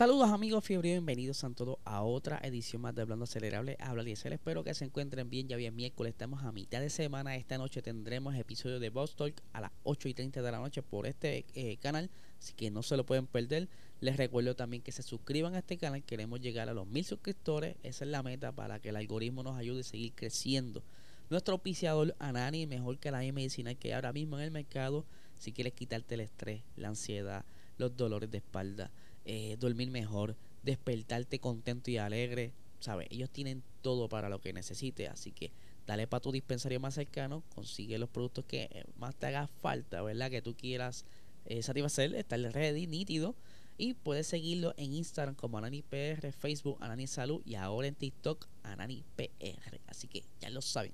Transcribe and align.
Saludos 0.00 0.30
amigos 0.30 0.64
fiebre 0.64 0.88
y 0.88 0.92
bienvenidos 0.92 1.44
a 1.44 1.50
todos 1.50 1.76
a 1.84 2.02
otra 2.02 2.40
edición 2.42 2.80
más 2.80 2.94
de 2.94 3.02
Hablando 3.02 3.24
Acelerable. 3.24 3.76
Habla 3.80 4.02
Diesel, 4.02 4.32
espero 4.32 4.64
que 4.64 4.72
se 4.72 4.86
encuentren 4.86 5.28
bien, 5.28 5.46
ya 5.46 5.58
bien 5.58 5.76
miércoles, 5.76 6.12
estamos 6.12 6.42
a 6.42 6.52
mitad 6.52 6.80
de 6.80 6.88
semana, 6.88 7.36
esta 7.36 7.58
noche 7.58 7.82
tendremos 7.82 8.34
episodio 8.34 8.80
de 8.80 8.88
Boss 8.88 9.14
Talk 9.14 9.34
a 9.52 9.60
las 9.60 9.72
8 9.82 10.08
y 10.08 10.14
30 10.14 10.40
de 10.40 10.52
la 10.52 10.58
noche 10.58 10.80
por 10.80 11.06
este 11.06 11.44
eh, 11.54 11.76
canal, 11.82 12.08
así 12.38 12.54
que 12.54 12.70
no 12.70 12.82
se 12.82 12.96
lo 12.96 13.04
pueden 13.04 13.26
perder. 13.26 13.68
Les 14.00 14.16
recuerdo 14.16 14.56
también 14.56 14.82
que 14.82 14.90
se 14.90 15.02
suscriban 15.02 15.54
a 15.54 15.58
este 15.58 15.76
canal, 15.76 16.02
queremos 16.02 16.40
llegar 16.40 16.70
a 16.70 16.72
los 16.72 16.86
mil 16.86 17.04
suscriptores, 17.04 17.76
esa 17.82 18.06
es 18.06 18.10
la 18.10 18.22
meta 18.22 18.52
para 18.52 18.78
que 18.78 18.88
el 18.88 18.96
algoritmo 18.96 19.42
nos 19.42 19.58
ayude 19.58 19.80
a 19.80 19.84
seguir 19.84 20.14
creciendo. 20.14 20.82
Nuestro 21.28 21.52
auspiciador 21.52 22.16
Anani, 22.18 22.66
mejor 22.66 22.98
que 22.98 23.10
la 23.10 23.18
medicina 23.18 23.74
que 23.74 23.92
ahora 23.92 24.14
mismo 24.14 24.38
en 24.38 24.44
el 24.44 24.50
mercado, 24.50 25.04
si 25.38 25.52
quieres 25.52 25.74
quitarte 25.74 26.14
el 26.14 26.22
estrés, 26.22 26.62
la 26.76 26.88
ansiedad, 26.88 27.44
los 27.76 27.94
dolores 27.98 28.30
de 28.30 28.38
espalda 28.38 28.90
eh, 29.24 29.56
dormir 29.58 29.90
mejor, 29.90 30.36
despertarte 30.62 31.38
contento 31.38 31.90
y 31.90 31.98
alegre. 31.98 32.52
¿Sabes? 32.80 33.08
Ellos 33.10 33.28
tienen 33.30 33.62
todo 33.82 34.08
para 34.08 34.28
lo 34.28 34.40
que 34.40 34.52
necesites. 34.52 35.10
Así 35.10 35.32
que 35.32 35.52
dale 35.86 36.06
para 36.06 36.20
tu 36.20 36.32
dispensario 36.32 36.80
más 36.80 36.94
cercano, 36.94 37.42
consigue 37.54 37.98
los 37.98 38.08
productos 38.08 38.44
que 38.46 38.86
más 38.96 39.14
te 39.14 39.26
haga 39.26 39.46
falta, 39.46 40.00
¿verdad? 40.02 40.30
Que 40.30 40.40
tú 40.40 40.54
quieras 40.54 41.04
eh, 41.44 41.62
satisfacer, 41.62 42.14
estar 42.14 42.40
ready, 42.40 42.86
nítido. 42.86 43.34
Y 43.76 43.94
puedes 43.94 44.26
seguirlo 44.26 44.74
en 44.76 44.92
Instagram 44.92 45.34
como 45.34 45.56
AnaniPR, 45.56 46.32
Facebook 46.32 46.76
Anani 46.80 47.06
Salud 47.06 47.40
y 47.46 47.54
ahora 47.54 47.88
en 47.88 47.94
TikTok 47.94 48.46
AnaniPR. 48.62 49.80
Así 49.86 50.06
que 50.06 50.22
ya 50.40 50.50
lo 50.50 50.60
saben. 50.60 50.92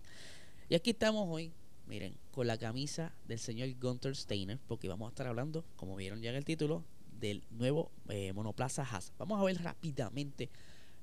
Y 0.69 0.77
aquí 0.77 0.91
estamos 0.91 1.27
hoy, 1.29 1.53
miren, 1.89 2.17
con 2.31 2.47
la 2.47 2.59
camisa 2.59 3.13
del 3.27 3.41
señor 3.41 3.69
Gunther 3.81 4.15
Steiner, 4.15 4.59
porque 4.69 4.89
vamos 4.89 5.07
a 5.07 5.11
estar 5.11 5.27
hablando, 5.27 5.65
como 5.75 5.97
vieron 5.97 6.23
ya 6.23 6.31
en 6.31 6.37
el 6.37 6.45
título, 6.45 6.85
del 7.19 7.43
nuevo 7.51 7.91
eh, 8.09 8.33
monoplaza 8.33 8.83
Haas. 8.83 9.13
Vamos 9.19 9.41
a 9.41 9.45
ver 9.45 9.63
rápidamente 9.63 10.51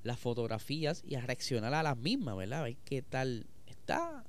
las 0.02 0.18
fotografías 0.18 1.02
y 1.06 1.14
a 1.14 1.20
reaccionar 1.20 1.74
a 1.74 1.82
las 1.82 1.96
mismas, 1.96 2.36
¿verdad? 2.36 2.60
A 2.60 2.64
ver 2.64 2.76
qué 2.84 3.02
tal 3.02 3.46
está. 3.66 4.24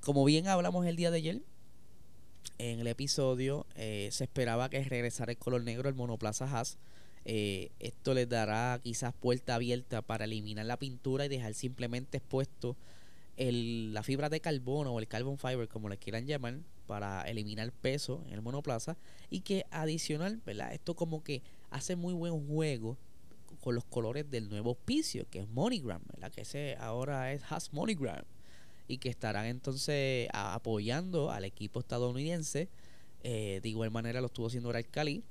Como 0.00 0.24
bien 0.24 0.46
hablamos 0.46 0.86
el 0.86 0.96
día 0.96 1.10
de 1.10 1.18
ayer, 1.18 1.42
en 2.58 2.80
el 2.80 2.86
episodio 2.86 3.66
eh, 3.74 4.08
se 4.12 4.24
esperaba 4.24 4.68
que 4.68 4.82
regresara 4.84 5.32
el 5.32 5.38
color 5.38 5.62
negro 5.62 5.88
el 5.88 5.94
monoplaza 5.94 6.44
Haas. 6.44 6.78
Eh, 7.24 7.72
esto 7.80 8.14
les 8.14 8.28
dará 8.28 8.78
quizás 8.82 9.12
puerta 9.12 9.56
abierta 9.56 10.00
para 10.00 10.26
eliminar 10.26 10.64
la 10.64 10.76
pintura 10.76 11.26
y 11.26 11.28
dejar 11.28 11.54
simplemente 11.54 12.18
expuesto 12.18 12.76
el, 13.36 13.92
la 13.92 14.02
fibra 14.02 14.28
de 14.28 14.40
carbono 14.40 14.92
o 14.92 14.98
el 14.98 15.08
carbon 15.08 15.38
fiber, 15.38 15.68
como 15.68 15.88
le 15.88 15.98
quieran 15.98 16.26
llamar, 16.26 16.58
para 16.86 17.22
eliminar 17.22 17.72
peso 17.72 18.22
en 18.26 18.34
el 18.34 18.42
monoplaza 18.42 18.96
y 19.30 19.40
que 19.40 19.66
adicional, 19.70 20.40
¿verdad? 20.46 20.72
Esto 20.72 20.94
como 20.94 21.22
que 21.22 21.42
hace 21.70 21.96
muy 21.96 22.14
buen 22.14 22.46
juego 22.46 22.96
con 23.60 23.74
los 23.74 23.84
colores 23.84 24.30
del 24.30 24.48
nuevo 24.48 24.70
auspicio, 24.70 25.26
que 25.28 25.40
es 25.40 25.48
MoneyGram, 25.48 26.02
¿verdad? 26.12 26.30
Que 26.30 26.42
ese 26.42 26.76
ahora 26.78 27.32
es 27.32 27.42
Has 27.50 27.72
MoneyGram 27.72 28.24
y 28.88 28.98
que 28.98 29.08
estarán 29.08 29.46
entonces 29.46 30.28
apoyando 30.32 31.30
al 31.30 31.44
equipo 31.44 31.80
estadounidense. 31.80 32.68
Eh, 33.22 33.60
de 33.62 33.68
igual 33.68 33.90
manera 33.90 34.20
lo 34.20 34.28
estuvo 34.28 34.46
haciendo 34.46 34.72
Cali 34.90 35.24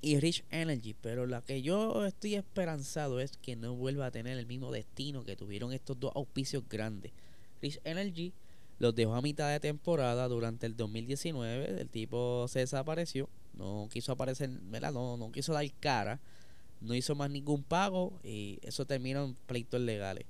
y 0.00 0.20
Rich 0.20 0.44
Energy, 0.50 0.94
pero 0.94 1.26
la 1.26 1.42
que 1.42 1.62
yo 1.62 2.06
estoy 2.06 2.34
esperanzado 2.36 3.20
es 3.20 3.36
que 3.36 3.56
no 3.56 3.74
vuelva 3.74 4.06
a 4.06 4.10
tener 4.10 4.38
el 4.38 4.46
mismo 4.46 4.70
destino 4.70 5.24
que 5.24 5.36
tuvieron 5.36 5.72
estos 5.72 5.98
dos 5.98 6.12
auspicios 6.14 6.62
grandes. 6.68 7.12
Rich 7.60 7.80
Energy 7.84 8.32
los 8.78 8.94
dejó 8.94 9.14
a 9.14 9.22
mitad 9.22 9.50
de 9.50 9.60
temporada 9.60 10.28
durante 10.28 10.66
el 10.66 10.76
2019. 10.76 11.80
El 11.80 11.88
tipo 11.88 12.46
se 12.48 12.60
desapareció. 12.60 13.28
No 13.54 13.88
quiso 13.92 14.12
aparecer, 14.12 14.50
¿verdad? 14.50 14.92
No, 14.92 15.16
no 15.16 15.32
quiso 15.32 15.52
dar 15.52 15.68
cara. 15.80 16.20
No 16.80 16.94
hizo 16.94 17.16
más 17.16 17.28
ningún 17.28 17.64
pago 17.64 18.20
y 18.22 18.60
eso 18.62 18.86
terminó 18.86 19.24
en 19.24 19.34
pleitos 19.34 19.80
legales. 19.80 20.26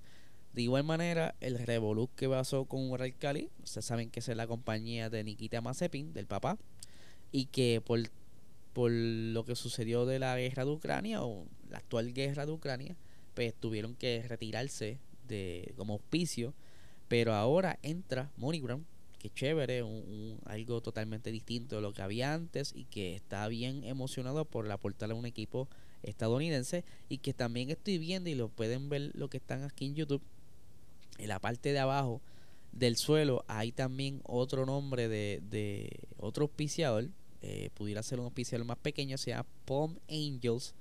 De 0.55 0.63
igual 0.63 0.85
manera, 0.85 1.35
el 1.41 1.59
revolut 1.59 2.11
que 2.15 2.27
pasó 2.27 2.65
con 2.65 2.91
Ural 2.91 3.15
Cali, 3.17 3.51
ustedes 3.63 3.85
saben 3.85 4.11
que 4.11 4.21
es 4.21 4.29
la 4.29 4.47
compañía 4.47 5.11
de 5.11 5.23
Nikita 5.23 5.61
Mazepin, 5.61 6.15
del 6.15 6.27
papá, 6.27 6.57
y 7.31 7.47
que 7.47 7.83
por, 7.85 8.01
por 8.73 8.91
lo 8.91 9.45
que 9.45 9.57
sucedió 9.57 10.07
de 10.07 10.19
la 10.19 10.37
guerra 10.37 10.65
de 10.65 10.71
Ucrania 10.71 11.23
o 11.23 11.47
la 11.71 11.79
actual 11.79 12.13
guerra 12.13 12.47
de 12.47 12.53
Ucrania, 12.53 12.97
pues 13.35 13.55
tuvieron 13.55 13.95
que 13.95 14.23
retirarse 14.27 14.99
de 15.27 15.73
como 15.77 15.95
auspicio. 15.95 16.55
Pero 17.09 17.35
ahora 17.35 17.79
entra 17.83 18.31
MoneyGram, 18.37 18.85
que 19.19 19.31
chévere, 19.31 19.83
un, 19.83 20.39
algo 20.45 20.81
totalmente 20.81 21.33
distinto 21.33 21.77
de 21.77 21.83
lo 21.83 21.93
que 21.93 22.03
había 22.03 22.35
antes 22.35 22.73
y 22.75 22.85
que 22.85 23.15
está 23.15 23.49
bien 23.49 23.85
emocionado 23.85 24.45
por 24.45 24.71
aportarle 24.71 25.15
a 25.15 25.19
un 25.19 25.27
equipo 25.27 25.69
estadounidense 26.03 26.85
y 27.09 27.19
que 27.19 27.35
también 27.35 27.71
estoy 27.71 27.99
viendo 27.99 28.31
y 28.31 28.35
lo 28.35 28.49
pueden 28.49 28.89
ver 28.89 29.11
lo 29.15 29.29
que 29.29 29.39
están 29.39 29.65
aquí 29.65 29.87
en 29.87 29.95
YouTube. 29.95 30.23
En 31.19 31.29
la 31.29 31.41
parte 31.41 31.73
de 31.73 31.79
abajo 31.79 32.21
del 32.73 32.97
suelo 32.97 33.45
hay 33.49 33.73
también 33.73 34.21
otro 34.25 34.67
nombre 34.67 35.09
de, 35.09 35.43
de 35.51 36.01
otro 36.19 36.45
auspiciador 36.45 37.09
eh, 37.43 37.71
pudiera 37.75 38.03
ser 38.03 38.21
un 38.21 38.27
auspiciador 38.27 38.67
más 38.67 38.79
pequeño 38.79 39.17
se 39.19 39.31
llama 39.31 39.47
Palm 39.65 39.99
Angels 40.09 40.75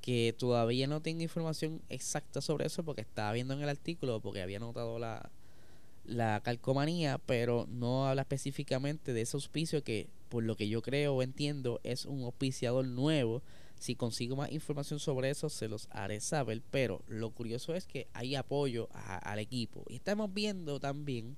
que 0.00 0.34
todavía 0.36 0.86
no 0.86 1.02
tengo 1.02 1.22
información 1.22 1.82
exacta 1.88 2.40
sobre 2.40 2.66
eso 2.66 2.82
porque 2.82 3.02
estaba 3.02 3.32
viendo 3.32 3.54
en 3.54 3.60
el 3.60 3.68
artículo 3.68 4.20
porque 4.20 4.42
había 4.42 4.58
notado 4.58 4.98
la, 4.98 5.30
la 6.04 6.40
calcomanía, 6.42 7.18
pero 7.18 7.66
no 7.70 8.06
habla 8.06 8.22
específicamente 8.22 9.12
de 9.12 9.22
ese 9.22 9.36
auspicio 9.36 9.82
que, 9.82 10.08
por 10.28 10.42
lo 10.42 10.56
que 10.56 10.68
yo 10.68 10.82
creo 10.82 11.14
o 11.14 11.22
entiendo, 11.22 11.80
es 11.84 12.06
un 12.06 12.22
auspiciador 12.22 12.86
nuevo. 12.86 13.42
Si 13.78 13.94
consigo 13.94 14.36
más 14.36 14.52
información 14.52 15.00
sobre 15.00 15.30
eso, 15.30 15.48
se 15.48 15.68
los 15.68 15.88
haré 15.90 16.20
saber. 16.20 16.62
Pero 16.70 17.02
lo 17.08 17.30
curioso 17.30 17.74
es 17.74 17.86
que 17.86 18.08
hay 18.12 18.34
apoyo 18.34 18.88
al 18.92 19.38
equipo. 19.38 19.84
Y 19.88 19.96
estamos 19.96 20.32
viendo 20.34 20.80
también 20.80 21.36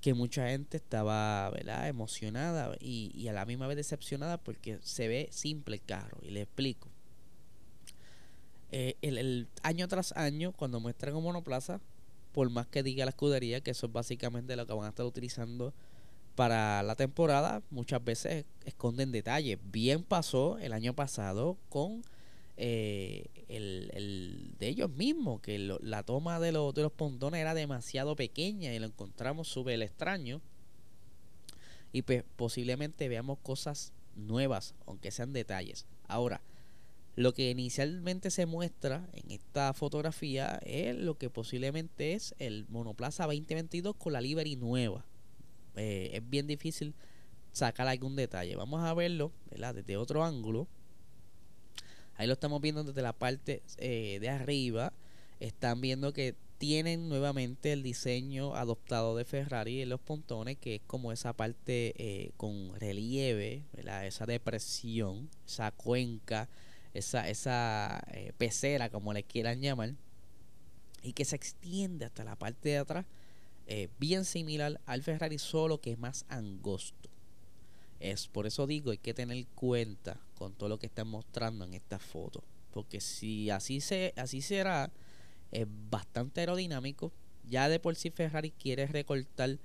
que 0.00 0.14
mucha 0.14 0.48
gente 0.48 0.76
estaba 0.76 1.50
¿verdad? 1.50 1.88
emocionada 1.88 2.76
y, 2.80 3.10
y 3.14 3.28
a 3.28 3.32
la 3.32 3.44
misma 3.44 3.66
vez 3.66 3.76
decepcionada 3.76 4.38
porque 4.38 4.78
se 4.82 5.08
ve 5.08 5.28
simple 5.30 5.76
el 5.76 5.82
carro. 5.82 6.18
Y 6.22 6.30
le 6.30 6.42
explico. 6.42 6.88
Eh, 8.70 8.96
el, 9.02 9.18
el, 9.18 9.48
año 9.62 9.88
tras 9.88 10.12
año, 10.16 10.52
cuando 10.52 10.80
muestran 10.80 11.16
un 11.16 11.24
monoplaza, 11.24 11.80
por 12.32 12.50
más 12.50 12.66
que 12.66 12.82
diga 12.82 13.04
la 13.04 13.10
escudería 13.10 13.60
que 13.60 13.70
eso 13.70 13.86
es 13.86 13.92
básicamente 13.92 14.54
lo 14.56 14.66
que 14.66 14.74
van 14.74 14.86
a 14.86 14.90
estar 14.90 15.06
utilizando 15.06 15.72
para 16.36 16.84
la 16.84 16.94
temporada, 16.94 17.62
muchas 17.70 18.04
veces 18.04 18.44
esconden 18.64 19.10
detalles. 19.10 19.58
Bien 19.72 20.04
pasó 20.04 20.58
el 20.58 20.72
año 20.72 20.94
pasado 20.94 21.56
con 21.68 22.02
eh, 22.60 23.26
el, 23.46 24.52
de 24.58 24.68
ellos 24.68 24.90
mismos, 24.90 25.40
que 25.40 25.58
la 25.58 26.02
toma 26.02 26.40
de, 26.40 26.50
los 26.50 26.74
de 26.74 26.82
los 26.82 26.92
pontones 26.92 27.40
era 27.40 27.54
demasiado 27.54 28.16
pequeña 28.16 28.74
y 28.74 28.78
lo 28.80 28.86
encontramos 28.86 29.46
súper 29.46 29.80
extraño. 29.80 30.40
Y 31.92 32.02
pues 32.02 32.24
posiblemente 32.36 33.08
veamos 33.08 33.38
cosas 33.38 33.92
nuevas, 34.16 34.74
aunque 34.86 35.12
sean 35.12 35.32
detalles. 35.32 35.86
Ahora, 36.08 36.42
lo 37.14 37.32
que 37.32 37.50
inicialmente 37.50 38.30
se 38.30 38.44
muestra 38.46 39.08
en 39.12 39.30
esta 39.30 39.72
fotografía 39.72 40.58
es 40.64 40.96
lo 40.96 41.16
que 41.16 41.30
posiblemente 41.30 42.14
es 42.14 42.34
el 42.40 42.66
monoplaza 42.68 43.24
2022 43.24 43.94
con 43.96 44.12
la 44.12 44.20
livery 44.20 44.56
nueva. 44.56 45.06
Eh, 45.76 46.10
es 46.12 46.28
bien 46.28 46.48
difícil 46.48 46.94
sacar 47.52 47.86
algún 47.86 48.16
detalle. 48.16 48.56
Vamos 48.56 48.82
a 48.82 48.94
verlo 48.94 49.30
desde 49.50 49.96
otro 49.96 50.24
ángulo. 50.24 50.66
Ahí 52.18 52.26
lo 52.26 52.32
estamos 52.32 52.60
viendo 52.60 52.82
desde 52.82 53.00
la 53.00 53.12
parte 53.12 53.62
eh, 53.76 54.18
de 54.20 54.28
arriba. 54.28 54.92
Están 55.38 55.80
viendo 55.80 56.12
que 56.12 56.34
tienen 56.58 57.08
nuevamente 57.08 57.72
el 57.72 57.84
diseño 57.84 58.56
adoptado 58.56 59.16
de 59.16 59.24
Ferrari 59.24 59.82
en 59.82 59.88
los 59.88 60.00
pontones, 60.00 60.58
que 60.58 60.74
es 60.74 60.80
como 60.84 61.12
esa 61.12 61.32
parte 61.32 61.94
eh, 61.96 62.32
con 62.36 62.74
relieve, 62.80 63.62
esa 64.02 64.26
depresión, 64.26 65.30
esa 65.46 65.70
cuenca 65.70 66.48
esa, 66.92 67.28
esa 67.28 68.02
eh, 68.10 68.32
pecera, 68.36 68.90
como 68.90 69.12
le 69.12 69.22
quieran 69.22 69.60
llamar, 69.60 69.94
y 71.04 71.12
que 71.12 71.24
se 71.24 71.36
extiende 71.36 72.04
hasta 72.04 72.24
la 72.24 72.34
parte 72.34 72.70
de 72.70 72.78
atrás, 72.78 73.06
bien 74.00 74.24
similar 74.24 74.80
al 74.86 75.04
Ferrari, 75.04 75.38
solo 75.38 75.80
que 75.80 75.92
es 75.92 75.98
más 75.98 76.24
angosto. 76.28 77.07
Es 78.00 78.28
por 78.28 78.46
eso 78.46 78.66
digo, 78.66 78.90
hay 78.90 78.98
que 78.98 79.14
tener 79.14 79.46
cuenta 79.54 80.20
con 80.34 80.52
todo 80.54 80.68
lo 80.68 80.78
que 80.78 80.86
están 80.86 81.08
mostrando 81.08 81.64
en 81.64 81.74
esta 81.74 81.98
foto. 81.98 82.42
porque 82.72 83.00
si 83.00 83.50
así, 83.50 83.80
se, 83.80 84.12
así 84.16 84.40
será, 84.40 84.92
es 85.50 85.66
bastante 85.90 86.40
aerodinámico. 86.40 87.12
Ya 87.48 87.68
de 87.68 87.80
por 87.80 87.96
sí 87.96 88.10
Ferrari 88.10 88.50
quiere 88.52 88.86
recortar 88.86 89.58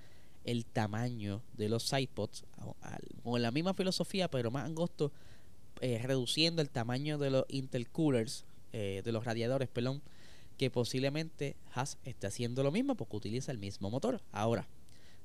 el 0.45 0.65
tamaño 0.65 1.41
de 1.53 1.69
los 1.69 1.83
sidepods 1.83 2.45
con 3.23 3.41
la 3.41 3.51
misma 3.51 3.73
filosofía, 3.73 4.29
pero 4.29 4.51
más 4.51 4.65
angosto, 4.65 5.11
eh, 5.81 6.01
reduciendo 6.01 6.61
el 6.61 6.69
tamaño 6.69 7.17
de 7.17 7.29
los 7.29 7.45
intercoolers, 7.49 8.45
eh, 8.71 9.01
de 9.03 9.11
los 9.11 9.25
radiadores, 9.25 9.69
perdón, 9.69 10.01
que 10.57 10.69
posiblemente 10.69 11.55
Haas 11.73 11.97
esté 12.03 12.27
haciendo 12.27 12.63
lo 12.63 12.71
mismo 12.71 12.95
porque 12.95 13.17
utiliza 13.17 13.51
el 13.51 13.57
mismo 13.57 13.89
motor. 13.89 14.21
Ahora, 14.31 14.67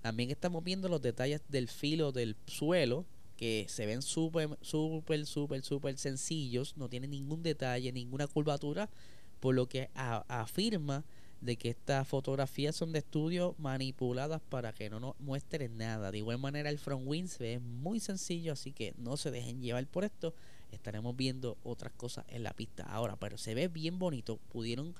también 0.00 0.30
estamos 0.30 0.64
viendo 0.64 0.88
los 0.88 1.02
detalles 1.02 1.42
del 1.48 1.68
filo 1.68 2.12
del 2.12 2.36
suelo 2.46 3.04
que 3.36 3.66
se 3.68 3.86
ven 3.86 4.02
súper, 4.02 4.58
súper, 4.62 5.24
súper, 5.24 5.62
súper 5.62 5.96
sencillos, 5.96 6.76
no 6.76 6.88
tienen 6.88 7.10
ningún 7.10 7.42
detalle, 7.42 7.92
ninguna 7.92 8.26
curvatura, 8.26 8.90
por 9.38 9.54
lo 9.54 9.68
que 9.68 9.90
afirma 9.94 11.04
de 11.40 11.56
que 11.56 11.70
estas 11.70 12.06
fotografías 12.08 12.74
son 12.74 12.90
de 12.92 12.98
estudio 12.98 13.54
manipuladas 13.58 14.40
para 14.48 14.72
que 14.72 14.90
no 14.90 14.98
nos 14.98 15.20
muestren 15.20 15.78
nada. 15.78 16.10
De 16.10 16.18
igual 16.18 16.38
manera 16.38 16.68
el 16.68 16.78
front 16.78 17.06
wing 17.06 17.26
se 17.26 17.44
ve 17.44 17.58
muy 17.60 18.00
sencillo, 18.00 18.52
así 18.52 18.72
que 18.72 18.92
no 18.98 19.16
se 19.16 19.30
dejen 19.30 19.62
llevar 19.62 19.86
por 19.86 20.04
esto. 20.04 20.34
Estaremos 20.72 21.16
viendo 21.16 21.56
otras 21.62 21.92
cosas 21.92 22.24
en 22.28 22.42
la 22.42 22.52
pista 22.54 22.82
ahora, 22.84 23.16
pero 23.16 23.38
se 23.38 23.54
ve 23.54 23.68
bien 23.68 24.00
bonito. 24.00 24.38
Pudieron 24.48 24.96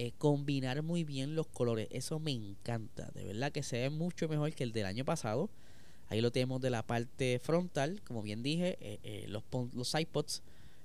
eh, 0.00 0.12
combinar 0.16 0.80
muy 0.84 1.02
bien 1.02 1.34
los 1.34 1.48
colores. 1.48 1.88
Eso 1.90 2.20
me 2.20 2.30
encanta. 2.30 3.10
De 3.14 3.24
verdad 3.24 3.50
que 3.50 3.64
se 3.64 3.78
ve 3.80 3.90
mucho 3.90 4.28
mejor 4.28 4.54
que 4.54 4.62
el 4.62 4.70
del 4.70 4.86
año 4.86 5.04
pasado. 5.04 5.50
Ahí 6.06 6.20
lo 6.20 6.30
tenemos 6.30 6.60
de 6.60 6.70
la 6.70 6.84
parte 6.86 7.40
frontal. 7.40 8.00
Como 8.04 8.22
bien 8.22 8.44
dije, 8.44 8.78
eh, 8.80 9.00
eh, 9.02 9.24
los, 9.26 9.42
los 9.72 9.92
iPods, 9.96 10.44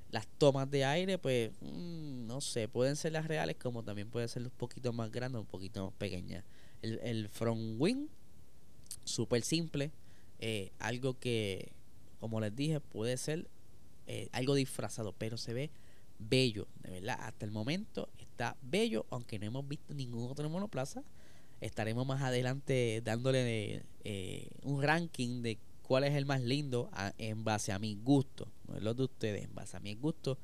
las 0.09 0.25
tomas 0.39 0.71
de 0.71 0.85
aire, 0.85 1.19
pues 1.19 1.51
mm, 1.61 2.25
no 2.25 2.41
sé, 2.41 2.67
pueden 2.67 2.95
ser 2.95 3.11
las 3.11 3.27
reales 3.27 3.55
como 3.57 3.83
también 3.83 4.09
pueden 4.09 4.27
ser 4.27 4.41
un 4.41 4.49
poquito 4.49 4.91
más 4.93 5.11
grandes, 5.11 5.41
un 5.41 5.45
poquito 5.45 5.85
más 5.85 5.93
pequeñas. 5.93 6.43
El, 6.81 6.99
el 7.03 7.29
front 7.29 7.79
wing, 7.79 8.07
súper 9.03 9.43
simple. 9.43 9.91
algo 10.79 11.19
que, 11.19 11.71
como 12.19 12.41
les 12.41 12.55
dije, 12.55 12.79
puede 12.79 13.17
ser 13.17 13.47
algo 14.31 14.55
disfrazado, 14.55 15.13
pero 15.13 15.37
se 15.37 15.53
ve 15.53 15.69
bello, 16.17 16.67
de 16.81 16.89
verdad. 16.89 17.17
Hasta 17.21 17.45
el 17.45 17.51
momento 17.51 18.09
está 18.33 18.57
bello, 18.63 19.05
aunque 19.11 19.37
no 19.37 19.45
hemos 19.45 19.67
visto 19.67 19.93
ningún 19.93 20.29
otro 20.29 20.49
monoplaza. 20.49 21.03
Estaremos 21.61 22.05
más 22.05 22.21
adelante 22.21 23.01
dándole 23.05 23.85
eh, 24.03 24.49
un 24.63 24.81
ranking 24.81 25.43
de 25.43 25.59
cuál 25.83 26.03
es 26.03 26.13
el 26.15 26.25
más 26.25 26.41
lindo 26.41 26.89
en 27.17 27.43
base 27.43 27.71
a 27.71 27.79
mi 27.79 27.95
gusto. 27.95 28.47
No 28.67 28.75
es 28.75 28.83
lo 28.83 28.93
de 28.93 29.03
ustedes, 29.03 29.43
en 29.43 29.53
base 29.53 29.77
a 29.77 29.79
mi 29.79 29.93
gusto. 29.93 30.37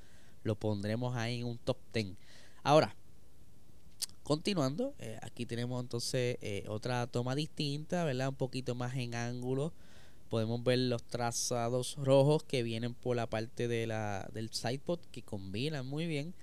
Lo 0.44 0.56
pondremos 0.56 1.16
ahí 1.18 1.40
en 1.40 1.48
un 1.48 1.58
top 1.58 1.78
10. 1.94 2.16
Ahora, 2.64 2.96
continuando, 4.24 4.94
eh, 5.00 5.18
aquí 5.24 5.46
tenemos 5.46 5.82
entonces 5.82 6.38
eh, 6.42 6.64
otra 6.68 7.08
toma 7.08 7.36
distinta, 7.36 8.06
¿verdad? 8.06 8.30
Un 8.30 8.36
poquito 8.36 8.76
más 8.76 8.96
en 8.96 9.16
ángulo 9.16 9.74
podemos 10.30 10.64
ver 10.64 10.78
los 10.78 11.04
trazados 11.04 11.96
rojos 11.98 12.44
que 12.44 12.62
vienen 12.62 12.94
por 12.94 13.16
la 13.16 13.28
parte 13.28 13.68
de 13.68 13.88
la, 13.88 14.30
del 14.32 14.52
sidepod 14.52 15.00
que 15.12 15.24
combinan 15.24 15.88
muy 15.88 16.06
bien 16.06 16.36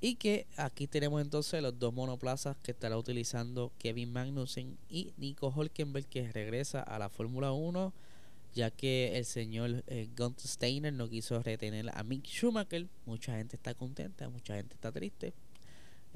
y 0.00 0.16
que 0.16 0.46
aquí 0.56 0.86
tenemos 0.86 1.22
entonces 1.22 1.62
los 1.62 1.78
dos 1.78 1.92
monoplazas 1.92 2.56
que 2.62 2.72
estará 2.72 2.98
utilizando 2.98 3.72
Kevin 3.78 4.12
Magnussen 4.12 4.76
y 4.88 5.12
Nico 5.16 5.52
Holkenberg 5.54 6.06
que 6.06 6.30
regresa 6.30 6.82
a 6.82 6.98
la 6.98 7.08
Fórmula 7.08 7.52
1 7.52 7.92
ya 8.54 8.70
que 8.70 9.16
el 9.16 9.24
señor 9.24 9.84
eh, 9.86 10.08
Gunther 10.16 10.46
Steiner 10.46 10.92
no 10.92 11.08
quiso 11.08 11.42
retener 11.42 11.90
a 11.94 12.02
Mick 12.02 12.26
Schumacher 12.26 12.86
mucha 13.06 13.36
gente 13.36 13.56
está 13.56 13.74
contenta 13.74 14.28
mucha 14.28 14.56
gente 14.56 14.74
está 14.74 14.92
triste 14.92 15.32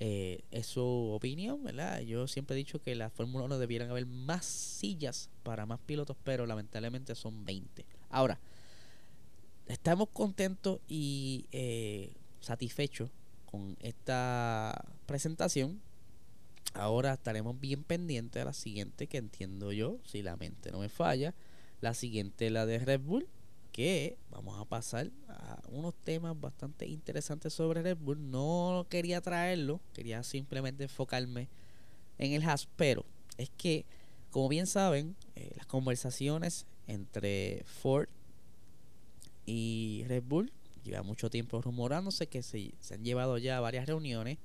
eh, 0.03 0.44
es 0.50 0.67
su 0.67 0.83
opinión, 0.83 1.62
¿verdad? 1.62 2.00
Yo 2.00 2.26
siempre 2.26 2.55
he 2.55 2.56
dicho 2.56 2.81
que 2.81 2.94
la 2.94 3.11
Fórmula 3.11 3.44
1 3.44 3.59
debieran 3.59 3.91
haber 3.91 4.06
más 4.06 4.47
sillas 4.47 5.29
para 5.43 5.67
más 5.67 5.79
pilotos, 5.81 6.17
pero 6.25 6.47
lamentablemente 6.47 7.15
son 7.15 7.44
20. 7.44 7.85
Ahora, 8.09 8.41
estamos 9.67 10.09
contentos 10.09 10.81
y 10.88 11.44
eh, 11.53 12.15
satisfechos 12.41 13.11
con 13.50 13.76
esta 13.81 14.85
presentación. 15.06 15.81
Ahora 16.75 17.14
estaremos 17.14 17.58
bien 17.58 17.82
pendientes 17.82 18.41
a 18.41 18.44
la 18.44 18.52
siguiente, 18.52 19.06
que 19.06 19.19
entiendo 19.19 19.73
yo, 19.73 19.99
si 20.05 20.23
la 20.23 20.37
mente 20.37 20.70
no 20.70 20.79
me 20.79 20.88
falla. 20.88 21.35
La 21.81 21.94
siguiente, 21.94 22.50
la 22.50 22.67
de 22.67 22.79
Red 22.79 23.00
Bull 23.00 23.29
que 23.70 24.19
vamos 24.31 24.61
a 24.61 24.64
pasar 24.64 25.11
a 25.29 25.61
unos 25.69 25.94
temas 25.94 26.38
bastante 26.38 26.87
interesantes 26.87 27.52
sobre 27.52 27.82
Red 27.82 27.99
Bull. 27.99 28.31
No 28.31 28.87
quería 28.88 29.20
traerlo, 29.20 29.81
quería 29.94 30.23
simplemente 30.23 30.85
enfocarme 30.85 31.49
en 32.19 32.32
el 32.32 32.43
Haas, 32.43 32.69
pero 32.76 33.05
es 33.38 33.50
que, 33.50 33.87
como 34.31 34.49
bien 34.49 34.67
saben, 34.67 35.17
eh, 35.35 35.52
las 35.56 35.67
conversaciones 35.67 36.67
entre 36.87 37.62
Ford 37.64 38.08
y 39.47 40.05
Red 40.08 40.25
Bull 40.25 40.52
lleva 40.85 41.03
mucho 41.03 41.31
tiempo 41.31 41.61
rumorándose 41.61 42.27
que 42.27 42.43
se, 42.43 42.73
se 42.81 42.94
han 42.94 43.05
llevado 43.05 43.38
ya 43.38 43.61
varias 43.61 43.87
reuniones 43.87 44.38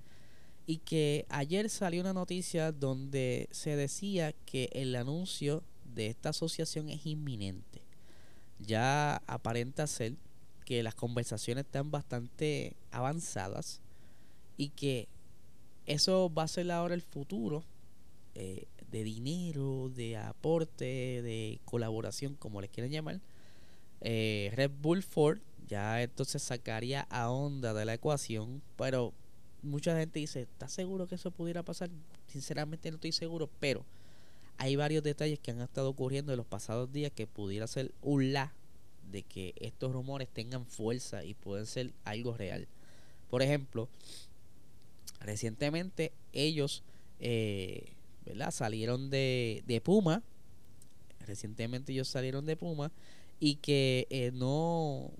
y 0.68 0.78
que 0.78 1.26
ayer 1.30 1.70
salió 1.70 2.02
una 2.02 2.14
noticia 2.14 2.72
donde 2.72 3.48
se 3.52 3.76
decía 3.76 4.34
que 4.46 4.70
el 4.74 4.96
anuncio 4.96 5.64
de 5.94 6.08
esta 6.08 6.30
asociación 6.30 6.90
es 6.90 7.06
inminente 7.06 7.86
ya 8.60 9.18
aparenta 9.28 9.88
ser 9.88 10.16
que 10.66 10.84
las 10.84 10.96
conversaciones 10.96 11.66
están 11.66 11.92
bastante 11.92 12.76
avanzadas 12.92 13.82
y 14.58 14.70
que 14.70 15.08
eso 15.86 16.34
va 16.34 16.44
a 16.44 16.48
ser 16.48 16.72
ahora 16.72 16.96
el 16.96 17.02
futuro 17.02 17.64
eh, 18.34 18.66
de 18.92 19.04
dinero, 19.04 19.90
de 19.90 20.18
aporte, 20.18 20.86
de 21.22 21.60
colaboración, 21.66 22.36
como 22.36 22.62
les 22.62 22.70
quieran 22.72 22.92
llamar. 22.92 23.22
Eh, 24.02 24.52
Red 24.56 24.72
Bull 24.82 25.04
Ford 25.04 25.40
ya 25.68 26.02
entonces 26.02 26.42
sacaría 26.42 27.08
a 27.10 27.30
Honda 27.30 27.74
de 27.74 27.86
la 27.86 27.94
ecuación, 27.94 28.62
pero 28.78 29.14
mucha 29.62 29.98
gente 29.98 30.20
dice, 30.20 30.42
¿estás 30.42 30.72
seguro 30.72 31.08
que 31.08 31.16
eso 31.16 31.32
pudiera 31.32 31.64
pasar? 31.64 31.90
Sinceramente 32.28 32.90
no 32.90 32.96
estoy 32.96 33.12
seguro, 33.12 33.50
pero 33.60 33.86
hay 34.58 34.76
varios 34.76 35.04
detalles 35.04 35.40
que 35.40 35.52
han 35.52 35.62
estado 35.62 35.90
ocurriendo 35.90 36.32
en 36.32 36.38
los 36.38 36.46
pasados 36.46 36.92
días 36.92 37.12
que 37.14 37.28
pudiera 37.28 37.68
ser 37.68 37.92
un 38.02 38.34
la 38.34 38.54
de 39.12 39.24
que 39.24 39.54
estos 39.58 39.92
rumores 39.92 40.30
tengan 40.30 40.66
fuerza 40.66 41.24
y 41.24 41.34
pueden 41.34 41.66
ser 41.66 41.94
algo 42.04 42.36
real. 42.36 42.68
Por 43.30 43.42
ejemplo, 43.42 43.90
recientemente 45.20 46.14
ellos 46.32 46.84
eh, 47.20 47.94
¿verdad? 48.26 48.52
salieron 48.52 49.10
de, 49.10 49.64
de, 49.68 49.82
Puma. 49.82 50.24
Recientemente 51.20 51.92
ellos 51.92 52.08
salieron 52.08 52.46
de 52.46 52.56
Puma 52.56 52.92
y 53.40 53.56
que 53.56 54.08
eh, 54.10 54.32
no, 54.34 55.12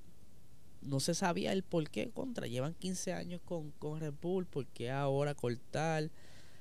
no 0.82 1.00
se 1.00 1.14
sabía 1.14 1.52
el 1.52 1.64
por 1.64 1.90
qué 1.90 2.10
contra. 2.10 2.48
Llevan 2.48 2.74
15 2.74 3.14
años 3.14 3.42
con, 3.46 3.72
con 3.72 4.00
Red 4.00 4.14
Bull, 4.22 4.46
¿por 4.46 4.66
qué 4.68 4.92
ahora 4.92 5.34
cortar? 5.34 6.10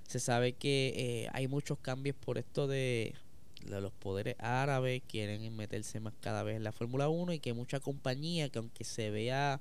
Se 0.06 0.21
sabe 0.21 0.52
que 0.52 0.92
eh, 0.97 1.28
hay 1.33 1.49
muchos 1.49 1.78
cambios 1.78 2.16
por 2.16 2.38
esto 2.38 2.66
de, 2.66 3.14
los 3.66 3.92
poderes 3.92 4.37
árabes, 4.38 5.02
quieren 5.09 5.56
meterse 5.56 6.00
más 6.00 6.12
cada 6.21 6.42
vez 6.42 6.56
en 6.56 6.64
la 6.64 6.73
Fórmula 6.73 7.09
1 7.09 7.33
y 7.33 7.38
que 7.38 7.54
mucha 7.54 7.80
compañía 7.80 8.49
que 8.50 8.59
aunque 8.59 8.85
se 8.85 9.11
vea 9.11 9.61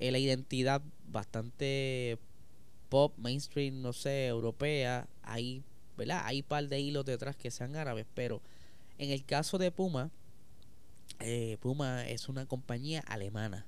la 0.00 0.18
identidad 0.18 0.82
bastante 1.08 2.18
pop, 2.88 3.12
mainstream, 3.18 3.82
no 3.82 3.92
sé, 3.92 4.26
europea, 4.26 5.06
hay, 5.22 5.62
¿verdad? 5.96 6.22
Hay 6.24 6.42
par 6.42 6.68
de 6.68 6.80
hilos 6.80 7.04
detrás 7.04 7.36
que 7.36 7.50
sean 7.50 7.76
árabes, 7.76 8.06
pero 8.14 8.42
en 8.98 9.10
el 9.10 9.24
caso 9.24 9.58
de 9.58 9.70
Puma, 9.70 10.10
eh, 11.20 11.56
Puma 11.60 12.06
es 12.06 12.28
una 12.28 12.46
compañía 12.46 13.02
alemana. 13.06 13.66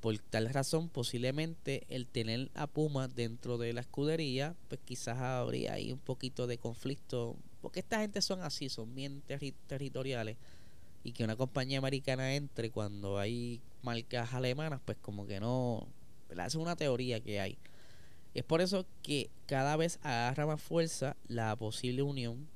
Por 0.00 0.18
tal 0.18 0.48
razón, 0.48 0.88
posiblemente 0.88 1.84
el 1.88 2.06
tener 2.06 2.50
a 2.54 2.66
Puma 2.66 3.06
dentro 3.08 3.58
de 3.58 3.74
la 3.74 3.82
escudería, 3.82 4.54
pues 4.68 4.80
quizás 4.84 5.18
habría 5.18 5.74
ahí 5.74 5.92
un 5.92 5.98
poquito 5.98 6.46
de 6.46 6.56
conflicto. 6.56 7.36
Porque 7.60 7.80
esta 7.80 8.00
gente 8.00 8.22
son 8.22 8.40
así, 8.40 8.70
son 8.70 8.94
bien 8.94 9.22
territoriales. 9.66 10.38
Y 11.04 11.12
que 11.12 11.24
una 11.24 11.36
compañía 11.36 11.78
americana 11.78 12.34
entre 12.34 12.70
cuando 12.70 13.18
hay 13.18 13.60
marcas 13.82 14.32
alemanas, 14.32 14.80
pues 14.84 14.96
como 14.98 15.26
que 15.26 15.38
no. 15.38 15.86
Es 16.30 16.54
una 16.54 16.76
teoría 16.76 17.20
que 17.20 17.40
hay. 17.40 17.58
Es 18.32 18.44
por 18.44 18.60
eso 18.60 18.86
que 19.02 19.30
cada 19.46 19.76
vez 19.76 19.98
agarra 20.02 20.46
más 20.46 20.62
fuerza 20.62 21.16
la 21.26 21.56
posible 21.56 22.02
unión 22.02 22.48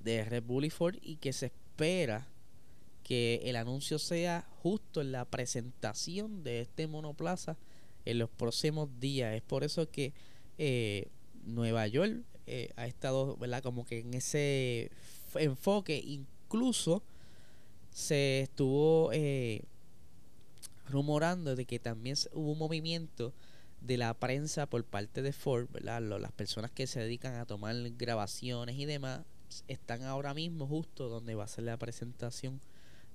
de 0.00 0.24
Red 0.24 0.44
Bull 0.44 0.66
y 0.66 0.70
Ford 0.70 0.96
y 1.00 1.16
que 1.16 1.32
se 1.32 1.46
espera 1.46 2.28
que 3.06 3.40
el 3.44 3.54
anuncio 3.54 4.00
sea 4.00 4.44
justo 4.64 5.00
en 5.00 5.12
la 5.12 5.24
presentación 5.24 6.42
de 6.42 6.62
este 6.62 6.88
monoplaza 6.88 7.56
en 8.04 8.18
los 8.18 8.28
próximos 8.28 8.88
días. 8.98 9.32
Es 9.36 9.42
por 9.42 9.62
eso 9.62 9.88
que 9.88 10.12
eh, 10.58 11.06
Nueva 11.44 11.86
York 11.86 12.24
eh, 12.48 12.72
ha 12.74 12.88
estado, 12.88 13.36
¿verdad? 13.36 13.62
Como 13.62 13.86
que 13.86 14.00
en 14.00 14.12
ese 14.14 14.90
enfoque, 15.36 16.02
incluso 16.04 17.04
se 17.92 18.40
estuvo 18.40 19.10
eh, 19.12 19.62
rumorando 20.88 21.54
de 21.54 21.64
que 21.64 21.78
también 21.78 22.16
hubo 22.32 22.50
un 22.50 22.58
movimiento 22.58 23.32
de 23.82 23.98
la 23.98 24.14
prensa 24.14 24.66
por 24.66 24.82
parte 24.82 25.22
de 25.22 25.32
Ford, 25.32 25.68
¿verdad? 25.72 26.02
Las 26.02 26.32
personas 26.32 26.72
que 26.72 26.88
se 26.88 26.98
dedican 26.98 27.36
a 27.36 27.46
tomar 27.46 27.76
grabaciones 27.90 28.76
y 28.76 28.84
demás 28.84 29.20
están 29.68 30.02
ahora 30.02 30.34
mismo 30.34 30.66
justo 30.66 31.08
donde 31.08 31.36
va 31.36 31.44
a 31.44 31.48
ser 31.48 31.62
la 31.62 31.76
presentación 31.76 32.60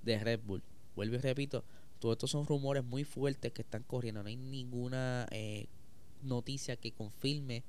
de 0.03 0.19
Red 0.19 0.41
Bull. 0.45 0.63
Vuelvo 0.95 1.15
y 1.15 1.19
repito, 1.19 1.63
todos 1.99 2.13
estos 2.13 2.31
son 2.31 2.45
rumores 2.45 2.83
muy 2.83 3.03
fuertes 3.03 3.51
que 3.53 3.61
están 3.61 3.83
corriendo. 3.83 4.23
No 4.23 4.29
hay 4.29 4.35
ninguna 4.35 5.27
eh, 5.31 5.67
noticia 6.23 6.75
que 6.75 6.91
confirme 6.91 7.63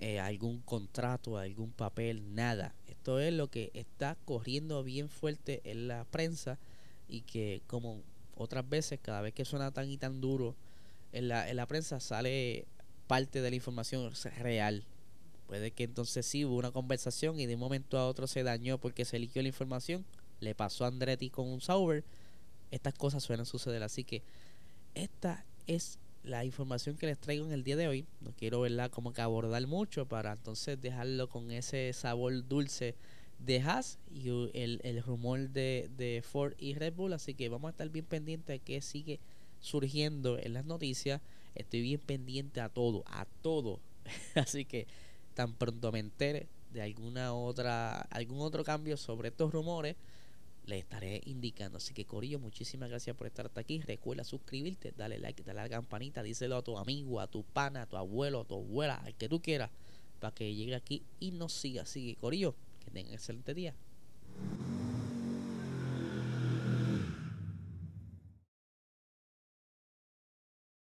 eh, 0.00 0.18
algún 0.18 0.60
contrato, 0.62 1.38
algún 1.38 1.70
papel, 1.70 2.34
nada. 2.34 2.74
Esto 2.88 3.20
es 3.20 3.32
lo 3.32 3.48
que 3.48 3.70
está 3.74 4.16
corriendo 4.24 4.82
bien 4.82 5.08
fuerte 5.08 5.60
en 5.64 5.88
la 5.88 6.04
prensa 6.04 6.58
y 7.08 7.20
que 7.20 7.62
como 7.66 8.02
otras 8.34 8.68
veces, 8.68 8.98
cada 9.00 9.20
vez 9.20 9.34
que 9.34 9.44
suena 9.44 9.70
tan 9.70 9.88
y 9.90 9.98
tan 9.98 10.20
duro 10.20 10.56
en 11.12 11.28
la, 11.28 11.48
en 11.48 11.56
la 11.56 11.66
prensa, 11.66 12.00
sale 12.00 12.66
parte 13.06 13.42
de 13.42 13.50
la 13.50 13.56
información 13.56 14.10
real. 14.38 14.84
Puede 15.46 15.70
que 15.70 15.84
entonces 15.84 16.24
sí 16.24 16.44
hubo 16.44 16.56
una 16.56 16.70
conversación 16.70 17.38
y 17.38 17.46
de 17.46 17.54
un 17.54 17.60
momento 17.60 17.98
a 17.98 18.08
otro 18.08 18.26
se 18.26 18.42
dañó 18.42 18.78
porque 18.78 19.04
se 19.04 19.18
liquió 19.18 19.42
la 19.42 19.48
información. 19.48 20.04
Le 20.42 20.54
pasó 20.54 20.84
a 20.84 20.88
Andretti 20.88 21.30
con 21.30 21.48
un 21.48 21.60
Sauber. 21.60 22.04
Estas 22.70 22.94
cosas 22.94 23.22
suelen 23.22 23.46
suceder. 23.46 23.82
Así 23.82 24.02
que 24.02 24.22
esta 24.94 25.44
es 25.66 25.98
la 26.24 26.44
información 26.44 26.96
que 26.96 27.06
les 27.06 27.18
traigo 27.18 27.46
en 27.46 27.52
el 27.52 27.62
día 27.62 27.76
de 27.76 27.86
hoy. 27.86 28.06
No 28.20 28.32
quiero 28.32 28.60
verla 28.60 28.88
como 28.88 29.12
que 29.12 29.22
abordar 29.22 29.64
mucho 29.68 30.06
para 30.06 30.32
entonces 30.32 30.80
dejarlo 30.80 31.28
con 31.28 31.52
ese 31.52 31.92
sabor 31.92 32.46
dulce 32.48 32.96
de 33.38 33.60
Haas 33.60 33.98
y 34.12 34.28
el, 34.28 34.80
el 34.82 35.02
rumor 35.02 35.48
de, 35.48 35.90
de, 35.96 36.22
Ford 36.22 36.54
y 36.58 36.74
Red 36.74 36.94
Bull. 36.94 37.12
Así 37.12 37.34
que 37.34 37.48
vamos 37.48 37.68
a 37.68 37.70
estar 37.70 37.88
bien 37.88 38.04
pendientes 38.04 38.48
de 38.48 38.58
qué 38.58 38.80
sigue 38.80 39.20
surgiendo 39.60 40.38
en 40.38 40.54
las 40.54 40.64
noticias. 40.64 41.20
Estoy 41.54 41.82
bien 41.82 42.00
pendiente 42.00 42.60
a 42.60 42.68
todo, 42.68 43.04
a 43.06 43.26
todo. 43.42 43.78
Así 44.34 44.64
que 44.64 44.88
tan 45.34 45.54
pronto 45.54 45.92
me 45.92 46.00
entere 46.00 46.48
de 46.72 46.82
alguna 46.82 47.34
otra, 47.34 48.00
algún 48.10 48.40
otro 48.40 48.64
cambio 48.64 48.96
sobre 48.96 49.28
estos 49.28 49.52
rumores, 49.52 49.96
le 50.66 50.78
estaré 50.78 51.20
indicando. 51.26 51.78
Así 51.78 51.94
que 51.94 52.04
Corillo, 52.04 52.38
muchísimas 52.38 52.88
gracias 52.88 53.16
por 53.16 53.26
estar 53.26 53.46
hasta 53.46 53.60
aquí. 53.60 53.80
Recuerda 53.80 54.24
suscribirte, 54.24 54.92
dale 54.96 55.18
like, 55.18 55.42
dale 55.42 55.60
a 55.60 55.64
la 55.64 55.68
campanita, 55.68 56.22
díselo 56.22 56.56
a 56.56 56.62
tu 56.62 56.78
amigo, 56.78 57.20
a 57.20 57.26
tu 57.26 57.44
pana, 57.44 57.82
a 57.82 57.86
tu 57.86 57.96
abuelo, 57.96 58.40
a 58.40 58.44
tu 58.44 58.54
abuela, 58.54 58.96
al 58.96 59.14
que 59.14 59.28
tú 59.28 59.40
quieras, 59.40 59.70
para 60.20 60.34
que 60.34 60.54
llegue 60.54 60.74
aquí 60.74 61.02
y 61.20 61.32
nos 61.32 61.52
siga. 61.52 61.82
Así 61.82 62.14
que 62.14 62.20
Corillo, 62.20 62.54
que 62.84 62.90
tengan 62.90 63.12
excelente 63.12 63.54
día. 63.54 63.74